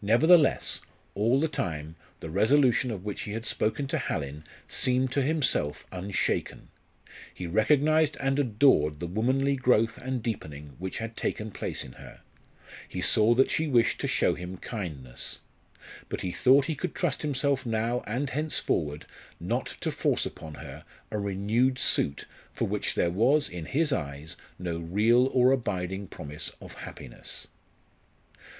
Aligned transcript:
Nevertheless, 0.00 0.80
all 1.14 1.38
the 1.38 1.46
time, 1.46 1.94
the 2.18 2.30
resolution 2.30 2.90
of 2.90 3.04
which 3.04 3.22
he 3.22 3.30
had 3.30 3.46
spoken 3.46 3.86
to 3.86 3.98
Hallin 3.98 4.42
seemed 4.66 5.12
to 5.12 5.22
himself 5.22 5.86
unshaken. 5.92 6.66
He 7.32 7.46
recognised 7.46 8.16
and 8.18 8.40
adored 8.40 8.98
the 8.98 9.06
womanly 9.06 9.54
growth 9.54 9.98
and 9.98 10.20
deepening 10.20 10.74
which 10.80 10.98
had 10.98 11.16
taken 11.16 11.52
place 11.52 11.84
in 11.84 11.92
her; 11.92 12.22
he 12.88 13.00
saw 13.00 13.34
that 13.34 13.52
she 13.52 13.68
wished 13.68 14.00
to 14.00 14.08
show 14.08 14.34
him 14.34 14.56
kindness. 14.56 15.38
But 16.08 16.22
he 16.22 16.32
thought 16.32 16.64
he 16.64 16.74
could 16.74 16.92
trust 16.96 17.22
himself 17.22 17.64
now 17.64 18.02
and 18.04 18.30
henceforward 18.30 19.06
not 19.38 19.66
to 19.82 19.92
force 19.92 20.26
upon 20.26 20.54
her 20.54 20.84
a 21.12 21.20
renewed 21.20 21.78
suit 21.78 22.26
for 22.52 22.66
which 22.66 22.96
there 22.96 23.12
was 23.12 23.48
in 23.48 23.66
his 23.66 23.92
eyes 23.92 24.36
no 24.58 24.80
real 24.80 25.26
or 25.32 25.52
abiding 25.52 26.08
promise 26.08 26.50
of 26.60 26.72
happiness. 26.82 27.46